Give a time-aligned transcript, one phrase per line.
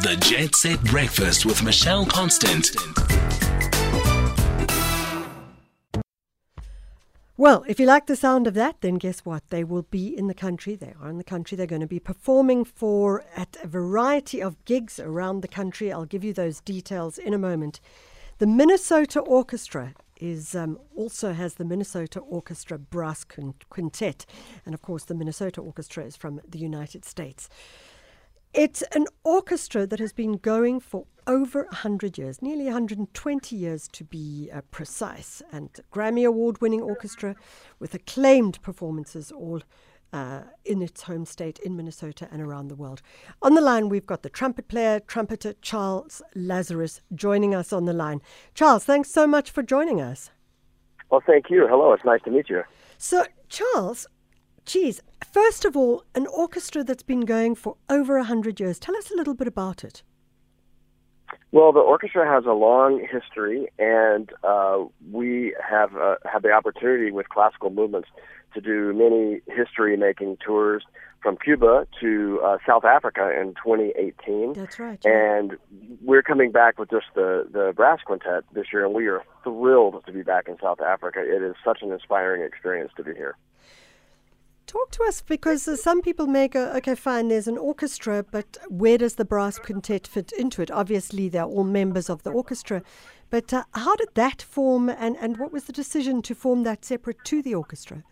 [0.00, 2.70] The Jet Set Breakfast with Michelle Constant.
[7.36, 9.42] Well, if you like the sound of that, then guess what?
[9.48, 10.76] They will be in the country.
[10.76, 11.56] They are in the country.
[11.56, 15.92] They're going to be performing for at a variety of gigs around the country.
[15.92, 17.80] I'll give you those details in a moment.
[18.38, 24.26] The Minnesota Orchestra is um, also has the Minnesota Orchestra Brass Quintet,
[24.64, 27.48] and of course, the Minnesota Orchestra is from the United States.
[28.54, 34.04] It's an orchestra that has been going for over 100 years, nearly 120 years to
[34.04, 37.36] be uh, precise, and Grammy Award winning orchestra
[37.78, 39.60] with acclaimed performances all
[40.14, 43.02] uh, in its home state in Minnesota and around the world.
[43.42, 47.92] On the line, we've got the trumpet player, trumpeter Charles Lazarus joining us on the
[47.92, 48.22] line.
[48.54, 50.30] Charles, thanks so much for joining us.
[51.10, 51.66] Well, thank you.
[51.68, 52.62] Hello, it's nice to meet you.
[52.96, 54.06] So, Charles,
[54.68, 55.00] geez,
[55.32, 58.78] first of all, an orchestra that's been going for over 100 years.
[58.78, 60.02] Tell us a little bit about it.
[61.50, 67.10] Well, the orchestra has a long history, and uh, we have uh, had the opportunity
[67.10, 68.08] with classical movements
[68.54, 70.84] to do many history-making tours
[71.22, 74.52] from Cuba to uh, South Africa in 2018.
[74.52, 75.04] That's right.
[75.04, 75.56] And
[76.02, 80.02] we're coming back with just the the brass quintet this year, and we are thrilled
[80.04, 81.20] to be back in South Africa.
[81.20, 83.36] It is such an inspiring experience to be here.
[84.68, 88.58] Talk to us because uh, some people may go, okay, fine, there's an orchestra, but
[88.68, 90.70] where does the brass quintet fit into it?
[90.70, 92.82] Obviously, they're all members of the orchestra,
[93.30, 96.84] but uh, how did that form and, and what was the decision to form that
[96.84, 98.04] separate to the orchestra?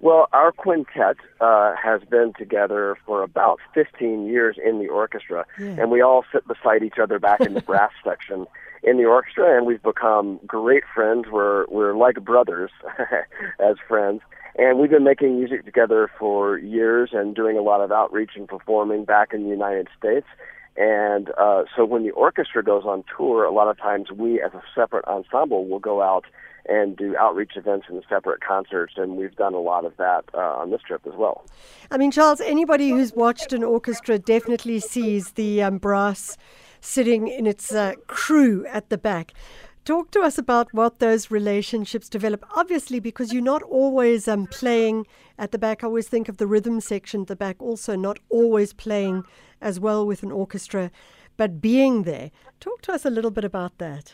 [0.00, 5.76] Well, our quintet uh, has been together for about 15 years in the orchestra, yeah.
[5.78, 8.46] and we all sit beside each other back in the brass section
[8.82, 11.26] in the orchestra, and we've become great friends.
[11.30, 12.70] We're we're like brothers
[13.58, 14.22] as friends,
[14.56, 18.48] and we've been making music together for years and doing a lot of outreach and
[18.48, 20.26] performing back in the United States.
[20.76, 24.52] And uh, so when the orchestra goes on tour, a lot of times we as
[24.54, 26.24] a separate ensemble will go out
[26.66, 30.38] and do outreach events and separate concerts, and we've done a lot of that uh,
[30.38, 31.44] on this trip as well.
[31.90, 36.36] I mean, Charles, anybody who's watched an orchestra definitely sees the um, brass
[36.80, 39.32] sitting in its uh, crew at the back.
[39.84, 42.44] Talk to us about what those relationships develop.
[42.54, 45.06] Obviously, because you're not always um, playing
[45.38, 45.82] at the back.
[45.82, 49.24] I always think of the rhythm section at the back, also not always playing
[49.60, 50.90] as well with an orchestra,
[51.38, 52.30] but being there.
[52.60, 54.12] Talk to us a little bit about that.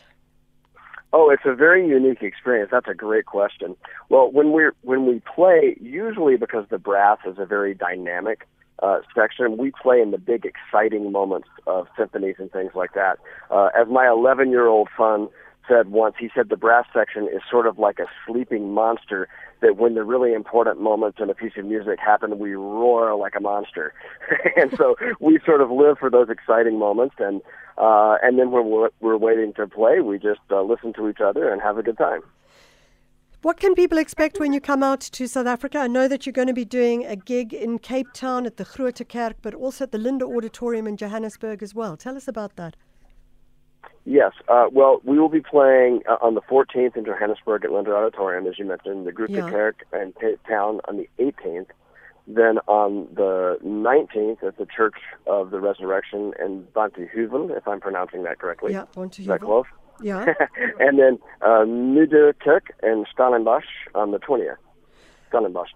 [1.11, 2.69] Oh, it's a very unique experience.
[2.71, 3.75] That's a great question.
[4.09, 8.47] Well, when we when we play, usually because the brass is a very dynamic
[8.83, 13.19] uh, section, we play in the big, exciting moments of symphonies and things like that.
[13.49, 15.29] Uh, as my 11 year old son
[15.67, 19.27] said once, he said the brass section is sort of like a sleeping monster
[19.61, 23.33] that when the really important moments in a piece of music happen, we roar like
[23.35, 23.93] a monster.
[24.55, 27.15] and so we sort of live for those exciting moments.
[27.19, 27.41] And,
[27.77, 31.21] uh, and then when we're, we're waiting to play, we just uh, listen to each
[31.21, 32.21] other and have a good time.
[33.43, 35.77] What can people expect when you come out to South Africa?
[35.77, 38.63] I know that you're going to be doing a gig in Cape Town at the
[38.65, 41.95] Grote Kerk, but also at the Linde Auditorium in Johannesburg as well.
[41.95, 42.75] Tell us about that.
[44.07, 44.31] Yes.
[44.47, 48.47] Uh, well, we will be playing uh, on the 14th in Johannesburg at Linde Auditorium,
[48.47, 49.49] as you mentioned, the Grote yeah.
[49.49, 51.67] Kerk and Cape Town on the 18th.
[52.25, 54.95] Then on the 19th at the Church
[55.27, 58.71] of the Resurrection in Bantumuwel, if I'm pronouncing that correctly.
[58.71, 59.19] Yeah, Bantumuwel.
[59.19, 59.65] Is that close?
[60.01, 60.25] Yeah.
[60.79, 64.55] and then uh, Moederkerk and Stellenbosch on the 20th.
[65.27, 65.69] Stellenbosch.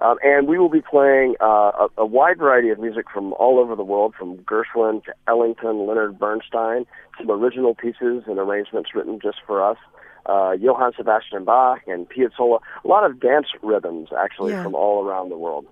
[0.00, 3.58] Um, and we will be playing uh, a, a, wide variety of music from all
[3.58, 6.86] over the world, from Gershwin to Ellington, Leonard Bernstein,
[7.18, 9.76] some original pieces and arrangements written just for us.
[10.24, 14.62] Uh, Johann Sebastian Bach and Piazzolla, a lot of dance rhythms actually yeah.
[14.62, 15.66] from all around the world.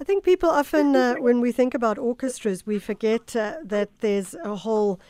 [0.00, 4.34] I think people often, uh, when we think about orchestras, we forget uh, that there's
[4.34, 5.00] a whole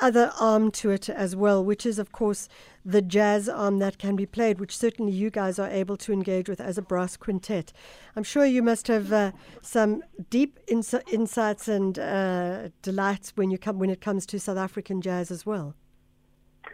[0.00, 2.48] other arm to it as well, which is, of course,
[2.84, 6.48] the jazz arm that can be played, which certainly you guys are able to engage
[6.48, 7.72] with as a brass quintet.
[8.16, 13.58] I'm sure you must have uh, some deep ins- insights and uh, delights when you
[13.58, 15.74] come when it comes to South African jazz as well.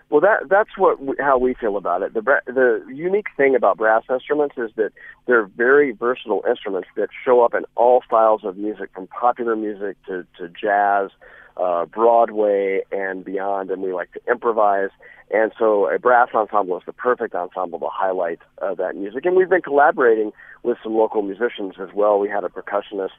[0.09, 2.15] Well, that that's what how we feel about it.
[2.15, 4.93] The the unique thing about brass instruments is that
[5.27, 9.97] they're very versatile instruments that show up in all styles of music, from popular music
[10.07, 11.11] to to jazz
[11.57, 14.91] uh, Broadway and beyond, and we like to improvise.
[15.31, 19.25] And so a brass ensemble is the perfect ensemble to highlight uh, that music.
[19.27, 20.33] And we've been collaborating
[20.63, 22.19] with some local musicians as well.
[22.19, 23.11] We had a percussionist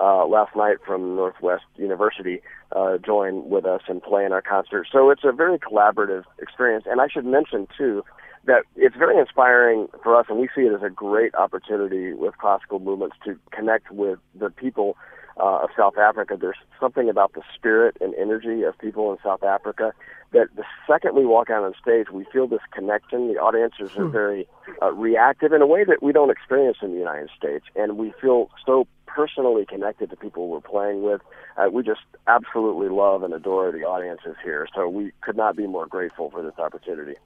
[0.00, 2.40] uh, last night from Northwest University
[2.74, 4.86] uh, join with us and play in our concert.
[4.90, 6.84] So it's a very collaborative experience.
[6.88, 8.04] And I should mention, too,
[8.46, 12.38] that it's very inspiring for us, and we see it as a great opportunity with
[12.38, 14.96] classical movements to connect with the people
[15.36, 16.36] uh, of South Africa.
[16.40, 19.92] There's something about the spirit and energy of people in South Africa
[20.32, 23.32] that the second we walk out on stage, we feel this connection.
[23.32, 24.12] The audiences are hmm.
[24.12, 24.48] very
[24.80, 28.12] uh, reactive in a way that we don't experience in the United States, and we
[28.20, 31.20] feel so personally connected to people we're playing with.
[31.56, 34.68] Uh, we just absolutely love and adore the audiences here.
[34.74, 37.16] So we could not be more grateful for this opportunity.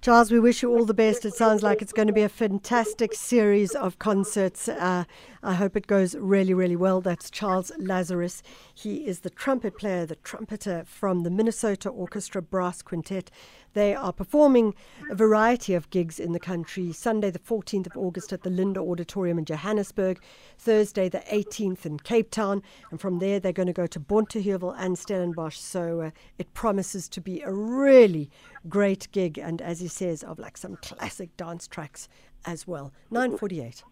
[0.00, 1.24] Charles, we wish you all the best.
[1.24, 4.68] It sounds like it's going to be a fantastic series of concerts.
[4.68, 5.04] Uh,
[5.42, 7.00] I hope it goes really, really well.
[7.00, 8.42] That's Charles Lazarus.
[8.72, 13.30] He is the trumpet player, the trumpeter from the Minnesota Orchestra Brass Quintet.
[13.74, 14.74] They are performing
[15.10, 16.92] a variety of gigs in the country.
[16.92, 20.20] Sunday, the 14th of August, at the Linde Auditorium in Johannesburg.
[20.58, 22.62] Thursday, the 18th in Cape Town.
[22.90, 25.58] And from there, they're going to go to Bonteheuwel and Stellenbosch.
[25.58, 28.30] So uh, it promises to be a really
[28.68, 29.38] great gig.
[29.38, 32.08] And as he says, of like some classic dance tracks
[32.44, 32.92] as well.
[33.10, 33.82] 948.